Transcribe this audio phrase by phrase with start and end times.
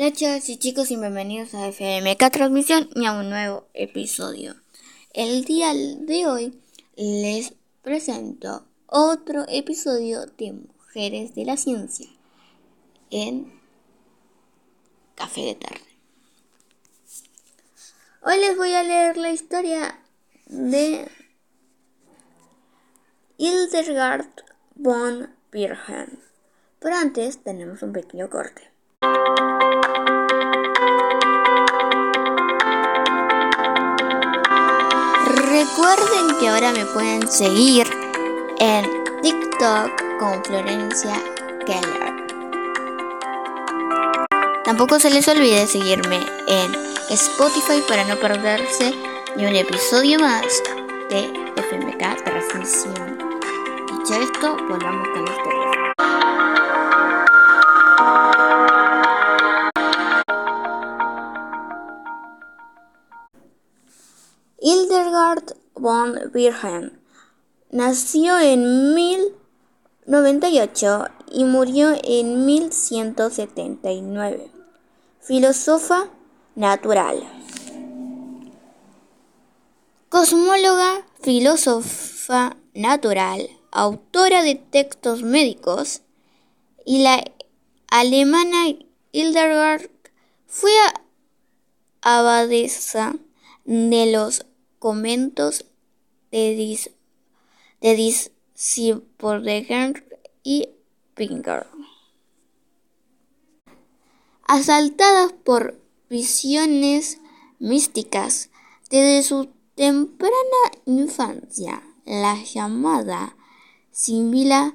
[0.00, 4.54] Hola chicas y chicos y bienvenidos a FMK Transmisión y a un nuevo episodio.
[5.12, 6.58] El día de hoy
[6.96, 12.08] les presento otro episodio de Mujeres de la Ciencia
[13.10, 13.52] en
[15.16, 15.98] Café de Tarde.
[18.22, 20.00] Hoy les voy a leer la historia
[20.46, 21.10] de
[23.36, 24.30] Hildegard
[24.76, 26.20] von Bingen.
[26.78, 28.62] Pero antes tenemos un pequeño corte.
[35.80, 37.86] Recuerden que ahora me pueden seguir
[38.58, 38.84] en
[39.22, 41.14] TikTok con Florencia
[41.64, 42.26] Keller.
[44.62, 46.74] Tampoco se les olvide seguirme en
[47.08, 48.94] Spotify para no perderse
[49.36, 50.44] ni un episodio más
[51.08, 53.18] de FMK Transmisión.
[53.86, 55.79] Dicho esto, volvamos con la historia.
[64.62, 67.00] Hildegard von Bingen
[67.70, 74.50] nació en 1098 y murió en 1179.
[75.22, 76.10] Filósofa
[76.56, 77.26] natural.
[80.10, 86.02] Cosmóloga, filósofa natural, autora de textos médicos,
[86.84, 87.24] y la
[87.88, 88.76] alemana
[89.12, 89.88] Hildegard
[90.46, 90.70] fue
[92.02, 93.14] abadesa
[93.64, 94.44] de los
[94.80, 95.66] comentos
[96.32, 96.90] de, Dis,
[97.80, 98.32] de Dis
[100.42, 100.68] y
[101.14, 101.66] Pinger.
[104.46, 105.78] Asaltadas por
[106.08, 107.20] visiones
[107.58, 108.50] místicas
[108.88, 110.32] desde su temprana
[110.86, 113.36] infancia, la llamada
[113.92, 114.74] Sibila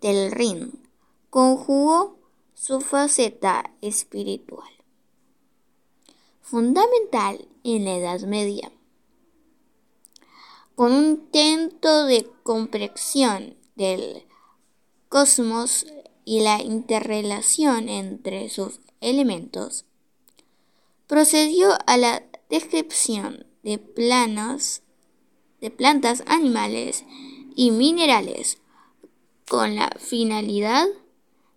[0.00, 0.80] del Rin
[1.28, 2.18] conjugó
[2.54, 4.70] su faceta espiritual,
[6.40, 8.70] fundamental en la Edad Media
[10.80, 14.24] con un intento de comprensión del
[15.10, 15.84] cosmos
[16.24, 19.84] y la interrelación entre sus elementos,
[21.06, 24.80] procedió a la descripción de planos
[25.60, 27.04] de plantas, animales
[27.54, 28.56] y minerales
[29.50, 30.86] con la finalidad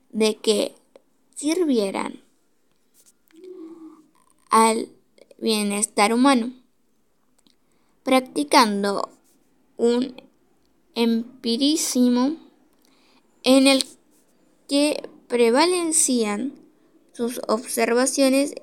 [0.09, 0.75] de que
[1.33, 2.21] sirvieran
[4.49, 4.89] al
[5.37, 6.51] bienestar humano
[8.03, 9.09] practicando
[9.77, 10.21] un
[10.95, 12.37] empirismo
[13.43, 13.85] en el
[14.67, 16.53] que prevalecían
[17.13, 18.53] sus observaciones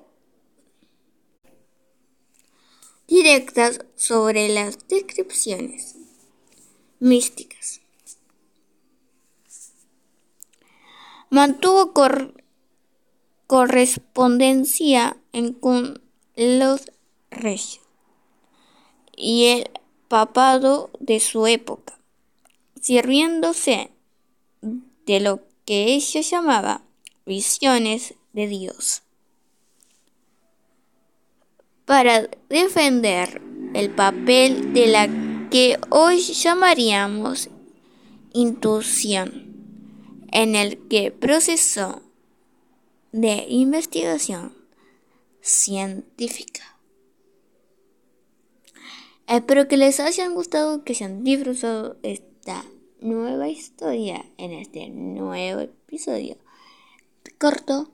[3.07, 5.97] directas sobre las descripciones
[7.01, 7.81] místicas.
[11.29, 11.93] Mantuvo
[13.47, 15.17] correspondencia
[15.61, 16.03] con
[16.37, 16.91] los
[17.31, 17.80] reyes
[19.21, 19.71] y el
[20.09, 21.99] papado de su época,
[22.81, 23.91] sirviéndose
[25.07, 26.83] de lo que ella llamaba
[27.27, 29.03] visiones de Dios
[31.91, 33.43] para defender
[33.75, 35.09] el papel de la
[35.51, 37.51] que hoy llamaríamos
[38.33, 39.57] intuición
[40.31, 42.03] en el que proceso
[43.11, 44.55] de investigación
[45.41, 46.79] científica.
[49.31, 52.65] Espero que les hayan gustado, que hayan disfrutado esta
[53.01, 56.37] nueva historia en este nuevo episodio
[57.39, 57.93] corto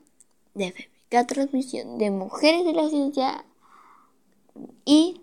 [0.55, 3.45] de FMK Transmisión de Mujeres de la Ciencia
[4.83, 5.21] y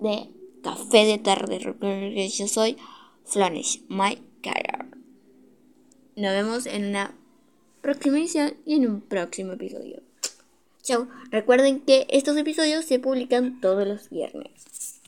[0.00, 0.30] de
[0.62, 1.58] Café de Tarde.
[1.58, 2.78] Recuerden que yo soy
[3.26, 4.86] Flonish, my career.
[6.16, 7.14] Nos vemos en una
[7.82, 10.00] próxima edición y en un próximo episodio.
[10.82, 11.06] Chao.
[11.30, 14.99] Recuerden que estos episodios se publican todos los viernes.